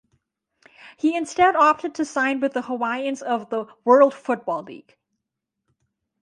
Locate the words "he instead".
0.97-1.55